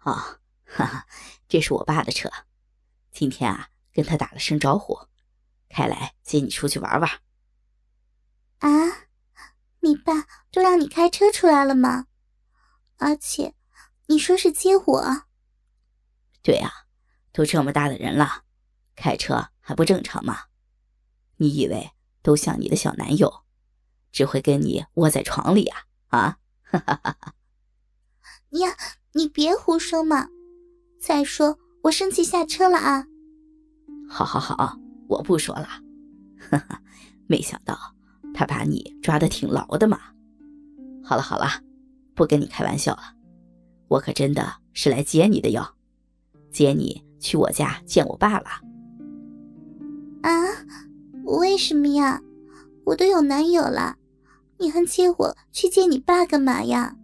[0.00, 1.06] 啊，哈哈，
[1.48, 2.30] 这是我爸的车，
[3.10, 5.08] 今天啊跟他打了声招呼，
[5.68, 7.10] 开来接你出去玩玩。
[8.58, 8.68] 啊，
[9.80, 12.06] 你爸都让你开车出来了吗？
[12.96, 13.54] 而且，
[14.06, 15.26] 你说是接我？
[16.42, 16.86] 对呀，
[17.32, 18.44] 都这么大的人了，
[18.96, 20.44] 开车还不正常吗？
[21.36, 21.92] 你以为
[22.22, 23.44] 都像你的小男友，
[24.12, 25.86] 只会跟你窝在床里啊？
[26.08, 27.34] 啊， 哈哈哈哈！
[28.50, 28.76] 呀，
[29.12, 30.28] 你别胡说嘛！
[31.00, 33.06] 再说我生气下车了啊！
[34.08, 34.78] 好好好，
[35.08, 35.66] 我不说了。
[36.50, 36.82] 哈哈，
[37.26, 37.76] 没想到
[38.32, 39.98] 他把你抓的挺牢的嘛。
[41.02, 41.46] 好了好了，
[42.14, 43.02] 不跟你开玩笑了，
[43.88, 45.64] 我可真的是来接你的哟，
[46.52, 48.46] 接你去我家见我爸了。
[50.22, 50.30] 啊？
[51.24, 52.22] 为什么呀？
[52.84, 53.96] 我都有男友了，
[54.58, 56.96] 你还接我去见你爸干嘛呀？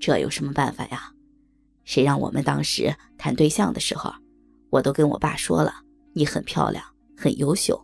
[0.00, 1.12] 这有什么办法呀？
[1.84, 4.12] 谁让我们当时谈对象的时候，
[4.70, 5.74] 我都跟我爸说了，
[6.14, 6.82] 你很漂亮，
[7.16, 7.80] 很优秀，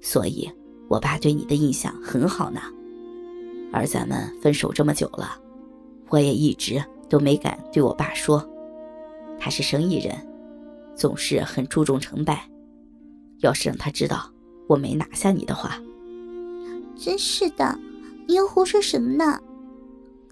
[0.00, 0.50] 所以
[0.88, 2.60] 我爸对你的印象很好呢。
[3.72, 5.40] 而咱们分手这么久了，
[6.08, 8.46] 我也一直都没敢对我爸说，
[9.38, 10.14] 他是生意人，
[10.94, 12.48] 总是很注重成败。
[13.38, 14.30] 要是让他知道
[14.68, 15.80] 我没拿下你的话，
[16.96, 17.78] 真是的，
[18.26, 19.40] 你又胡说什么呢？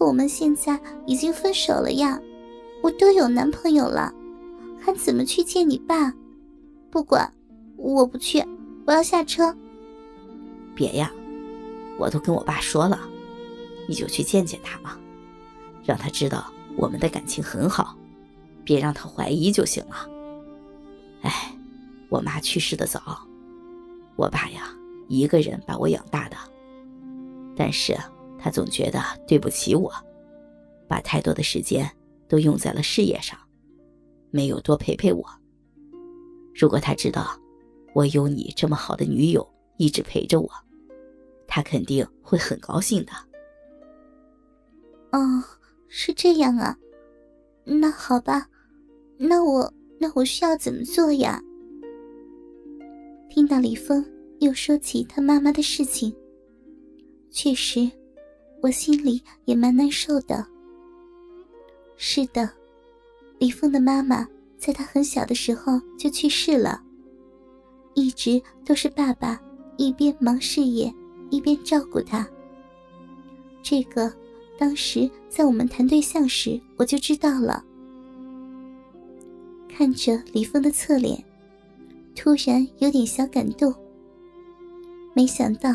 [0.00, 2.18] 我们现在已经分手了呀，
[2.82, 4.10] 我都有男朋友了，
[4.80, 6.14] 还怎么去见你爸？
[6.90, 7.30] 不管，
[7.76, 8.42] 我不去，
[8.86, 9.54] 我要下车。
[10.74, 11.12] 别呀，
[11.98, 12.98] 我都跟我爸说了，
[13.86, 14.98] 你就去见见他嘛，
[15.84, 17.94] 让他知道我们的感情很好，
[18.64, 20.08] 别让他怀疑就行了。
[21.20, 21.54] 哎，
[22.08, 23.02] 我妈去世的早，
[24.16, 24.74] 我爸呀
[25.08, 26.36] 一个人把我养大的，
[27.54, 27.94] 但是。
[28.42, 29.92] 他总觉得对不起我，
[30.88, 31.88] 把太多的时间
[32.26, 33.38] 都用在了事业上，
[34.30, 35.24] 没有多陪陪我。
[36.54, 37.38] 如果他知道
[37.94, 40.50] 我有你这么好的女友一直陪着我，
[41.46, 43.12] 他肯定会很高兴的。
[45.12, 45.44] 哦，
[45.88, 46.76] 是这样啊，
[47.64, 48.48] 那好吧，
[49.18, 51.42] 那我那我需要怎么做呀？
[53.28, 54.04] 听到李峰
[54.40, 56.14] 又说起他妈妈的事情，
[57.30, 57.90] 确实。
[58.62, 60.46] 我心里也蛮难受的。
[61.96, 62.48] 是的，
[63.38, 64.26] 李峰的妈妈
[64.58, 66.82] 在他很小的时候就去世了，
[67.94, 69.40] 一直都是爸爸
[69.76, 70.92] 一边忙事业
[71.30, 72.26] 一边照顾他。
[73.62, 74.12] 这个
[74.58, 77.64] 当时在我们谈对象时我就知道了。
[79.68, 81.22] 看着李峰的侧脸，
[82.14, 83.74] 突然有点小感动。
[85.14, 85.74] 没想到，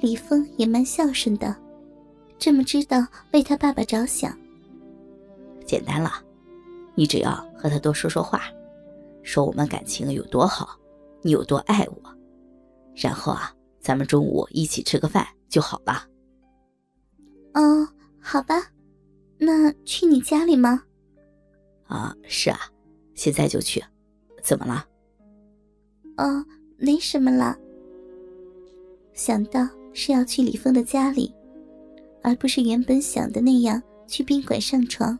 [0.00, 1.63] 李峰也蛮孝顺的。
[2.38, 4.36] 这么知道为他爸爸着想，
[5.64, 6.10] 简单了，
[6.94, 8.42] 你只要和他多说说话，
[9.22, 10.78] 说我们感情有多好，
[11.22, 12.14] 你有多爱我，
[12.94, 16.06] 然后啊，咱们中午一起吃个饭就好了。
[17.54, 17.88] 哦，
[18.20, 18.70] 好吧，
[19.38, 20.82] 那去你家里吗？
[21.86, 22.58] 啊，是啊，
[23.14, 23.82] 现在就去，
[24.42, 24.84] 怎么了？
[26.16, 26.44] 哦，
[26.76, 27.56] 没什么了。
[29.14, 31.32] 想到是要去李峰的家里。
[32.24, 35.18] 而不是原本想的那样去宾馆上床。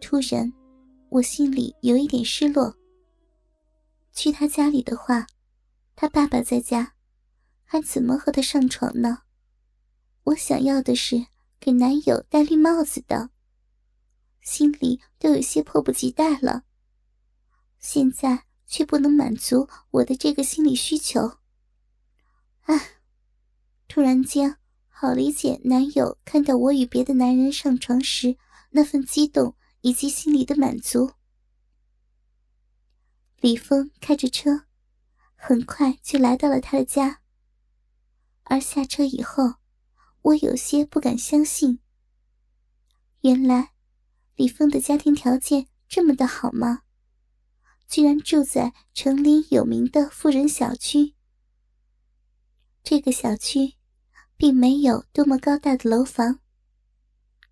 [0.00, 0.50] 突然，
[1.10, 2.74] 我心里有一点失落。
[4.12, 5.26] 去他家里的话，
[5.94, 6.94] 他爸爸在家，
[7.64, 9.18] 还怎么和他上床呢？
[10.22, 11.26] 我想要的是
[11.60, 13.28] 给男友戴绿帽子的，
[14.40, 16.64] 心里都有些迫不及待了。
[17.78, 21.38] 现在却不能满足我的这个心理需求。
[22.62, 23.00] 唉，
[23.86, 24.56] 突然间。
[24.96, 28.38] 好理解男友看到我与别的男人上床时
[28.70, 31.14] 那份激动以及心里的满足。
[33.40, 34.66] 李峰开着车，
[35.34, 37.20] 很快就来到了他的家。
[38.44, 39.54] 而下车以后，
[40.22, 41.80] 我有些不敢相信。
[43.22, 43.72] 原来，
[44.36, 46.82] 李峰的家庭条件这么的好吗？
[47.88, 51.14] 居然住在城里有名的富人小区。
[52.84, 53.74] 这个小区。
[54.44, 56.38] 并没有多么高大的楼房，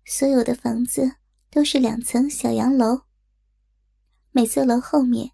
[0.05, 1.15] 所有的房子
[1.49, 3.01] 都是两层小洋楼。
[4.29, 5.31] 每座楼后面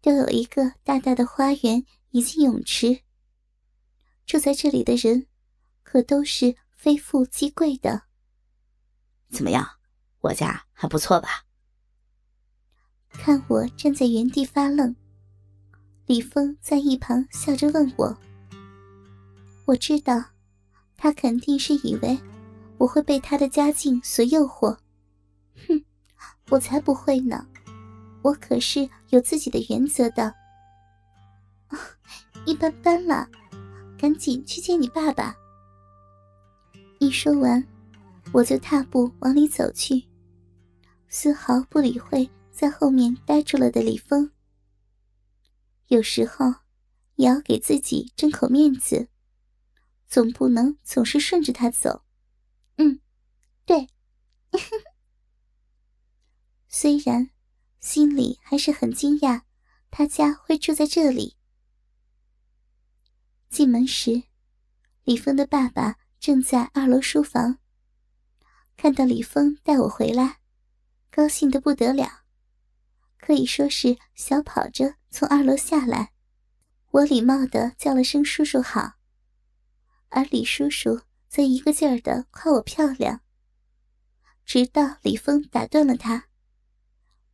[0.00, 3.00] 都有一个大大的花园以及泳池。
[4.26, 5.26] 住在这里的人
[5.82, 8.04] 可都是非富即贵的。
[9.28, 9.68] 怎么样，
[10.20, 11.46] 我家还不错吧？
[13.08, 14.94] 看我站在原地发愣，
[16.06, 18.16] 李峰在一旁笑着问我
[19.66, 20.26] ：“我知道。”
[21.02, 22.16] 他肯定是以为
[22.78, 24.78] 我会被他的家境所诱惑，
[25.66, 25.84] 哼，
[26.48, 27.44] 我才不会呢，
[28.22, 30.32] 我可是有自己的原则的。
[32.46, 33.28] 一般般了，
[33.98, 35.34] 赶紧去见你爸爸。
[37.00, 37.66] 一说完，
[38.32, 40.04] 我就踏步往里走去，
[41.08, 44.30] 丝毫不理会在后面呆住了的李峰。
[45.88, 46.54] 有时候
[47.16, 49.08] 也要给自己争口面子，
[50.12, 52.04] 总不能总是顺着他走。
[52.76, 53.00] 嗯，
[53.64, 53.88] 对。
[56.68, 57.30] 虽然
[57.80, 59.40] 心里还是很惊讶，
[59.90, 61.38] 他家会住在这里。
[63.48, 64.24] 进门时，
[65.04, 67.58] 李峰的爸爸正在二楼书房。
[68.76, 70.40] 看到李峰带我回来，
[71.10, 72.24] 高兴的不得了，
[73.16, 76.12] 可以说是小跑着从二楼下来。
[76.90, 78.96] 我礼貌的叫了声“叔叔好”，
[80.14, 83.22] 而李叔叔则一个劲儿的夸我漂亮。
[84.44, 86.28] 直到李峰打断了他，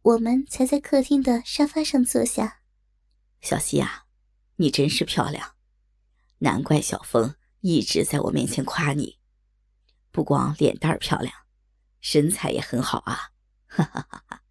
[0.03, 2.61] 我们才在客厅的沙发上坐下。
[3.41, 4.07] 小希啊，
[4.57, 5.57] 你真是漂亮。
[6.39, 9.19] 难怪小峰一直在我面前夸你，
[10.13, 11.35] 不光脸蛋儿漂亮，
[12.01, 13.33] 身材也很好啊！
[13.67, 14.43] 哈哈哈哈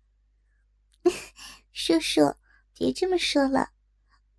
[1.71, 2.35] 叔叔，
[2.73, 3.69] 别这么说了，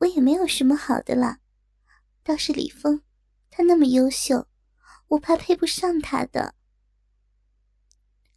[0.00, 1.38] 我也没有什么好的了，
[2.23, 3.02] 倒是李峰，
[3.58, 4.46] 他那么优秀，
[5.08, 6.55] 我怕配不上他的。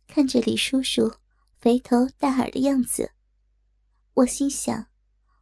[0.08, 1.14] 看着李叔叔
[1.60, 3.12] 肥头大耳的样子，
[4.16, 4.88] 我心想，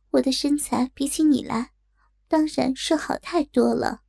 [0.10, 1.72] 我的身材比起你来。
[2.28, 4.02] 当然是好太多了。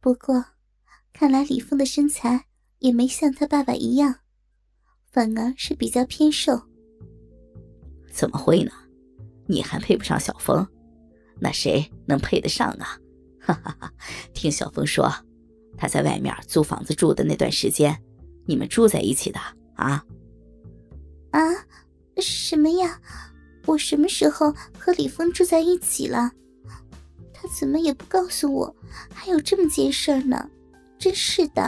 [0.00, 0.42] 不过，
[1.12, 2.46] 看来李峰的身材
[2.78, 4.20] 也没像他爸爸一样，
[5.10, 6.62] 反而是比较偏瘦。
[8.10, 8.72] 怎么会呢？
[9.46, 10.66] 你还配不上小峰，
[11.38, 12.98] 那谁能配得上啊？
[13.46, 13.92] 哈哈哈！
[14.34, 15.12] 听小峰说，
[15.78, 17.96] 他在外面租房子住的那段时间，
[18.44, 19.38] 你们住在一起的
[19.76, 20.04] 啊？
[21.30, 21.40] 啊？
[22.18, 23.00] 什么呀？
[23.66, 26.32] 我什么时候和李峰住在一起了？
[27.32, 28.76] 他怎么也不告诉我，
[29.14, 30.50] 还有这么件事儿呢？
[30.98, 31.62] 真是的。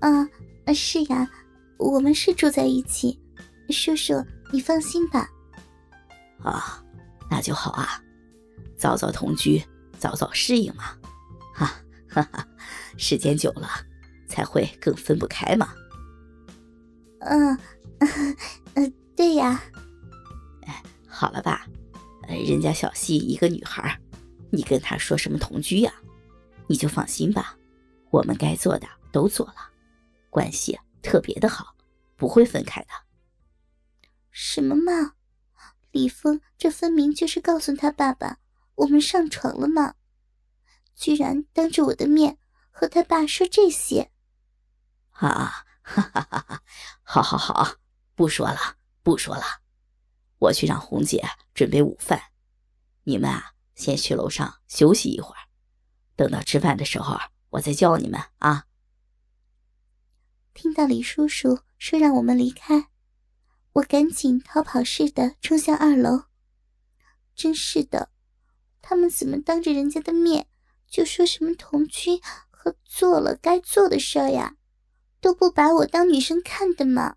[0.00, 0.28] 啊，
[0.74, 1.30] 是呀，
[1.78, 3.18] 我们是住在一起。
[3.70, 4.22] 叔叔，
[4.52, 5.30] 你放心吧。
[6.42, 6.84] 啊，
[7.30, 8.02] 那就好啊，
[8.76, 9.62] 早早同居，
[10.02, 10.98] 早早适应嘛。
[11.54, 11.72] 哈
[12.08, 12.48] 哈哈，
[12.98, 13.68] 时间久了
[14.26, 15.72] 才会更分不开嘛。
[17.20, 17.56] 嗯，
[18.74, 19.62] 嗯，对呀。
[20.66, 21.68] 哎，好了吧。
[22.26, 23.96] 人家小溪一个女孩，
[24.50, 25.92] 你跟她说什么同居呀？
[26.66, 27.56] 你就放心吧，
[28.10, 29.70] 我们该做的都做了，
[30.30, 31.76] 关系特别的好，
[32.16, 32.88] 不会分开的。
[34.32, 35.12] 什么嘛，
[35.92, 38.38] 李峰这分明就是告诉他爸爸
[38.82, 39.94] 我们上床了吗，
[40.94, 42.38] 居然当着我的面
[42.70, 44.10] 和他爸说这些。
[45.10, 46.62] 啊，哈哈哈哈！
[47.02, 47.76] 好好好，
[48.14, 49.62] 不说了，不说了。
[50.38, 51.24] 我去让红姐
[51.54, 52.20] 准备午饭，
[53.04, 55.46] 你们啊，先去楼上休息一会儿，
[56.16, 57.16] 等到吃饭的时候，
[57.50, 58.66] 我再叫你们啊。
[60.54, 62.88] 听到李叔叔说让我们离开，
[63.74, 66.24] 我赶紧逃跑似的冲向二楼。
[67.36, 68.10] 真是的，
[68.82, 70.46] 他们怎么当着人家的面
[70.86, 72.20] 就说什么同居
[72.50, 74.56] 和做了该做的事儿呀？
[75.22, 77.16] 都不把我当女生看的吗？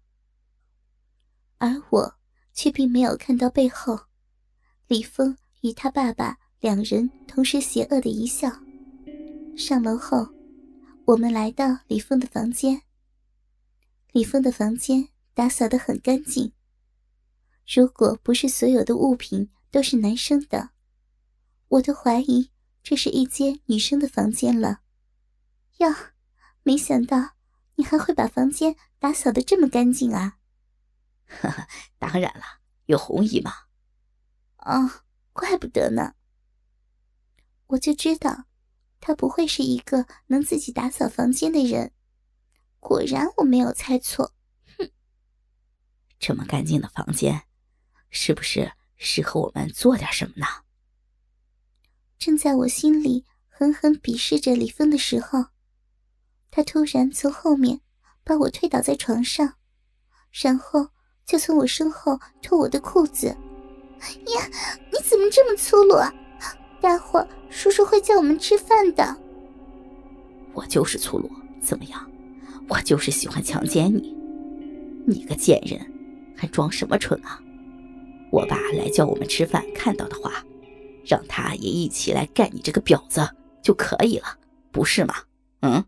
[1.58, 2.16] 而我。
[2.58, 4.00] 却并没有看到背后，
[4.88, 8.50] 李峰与他爸爸两人同时邪恶的一笑。
[9.58, 10.30] 上楼后，
[11.04, 12.84] 我们来到李峰的房间。
[14.14, 16.54] 李峰的房间打扫得很干净。
[17.68, 20.70] 如果不是所有的物品都是男生的，
[21.68, 22.52] 我都怀疑
[22.84, 24.82] 这是一间女生的房间了。
[25.78, 25.94] 哟，
[26.64, 27.32] 没想到
[27.76, 30.38] 你还会把房间打扫的这么干净啊！
[31.28, 31.68] 哈哈，
[31.98, 33.52] 当然了，有红姨嘛。
[34.58, 35.04] 哦，
[35.34, 36.14] 怪不得呢。
[37.68, 38.46] 我就知道，
[39.02, 41.92] 他不会是一个能自己打扫房间的人。
[42.80, 44.34] 果然，我没有猜错。
[44.78, 44.92] 哼，
[46.20, 47.48] 这么干净的房间，
[48.12, 50.46] 是不是适合我们做点什么呢？
[52.18, 55.46] 正在我心里狠狠鄙视着李峰的时候，
[56.52, 57.82] 他突然从后面
[58.24, 59.56] 把我推倒在床上，
[60.32, 60.90] 然后。
[61.26, 63.36] 就从我身后脱我的裤子，呀！
[64.94, 66.14] 你怎么这么粗鲁啊？
[66.80, 67.20] 待会
[67.50, 69.18] 叔叔会叫我们吃饭的。
[70.54, 71.28] 我就是粗鲁，
[71.60, 72.08] 怎么样？
[72.68, 74.16] 我就是喜欢强奸你，
[75.08, 75.84] 你个贱人，
[76.38, 77.42] 还装什么蠢啊？
[78.32, 80.46] 我爸来叫我们吃饭，看到的话，
[81.06, 83.30] 让他也一起来干你这个婊子
[83.62, 84.26] 就可以了，
[84.72, 85.16] 不是吗？
[85.62, 85.86] 嗯。